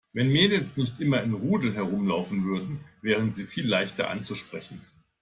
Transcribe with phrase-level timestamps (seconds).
[0.15, 4.81] Wenn Mädels nicht immer im Rudel rumlaufen würden, wären sie viel leichter anzusprechen.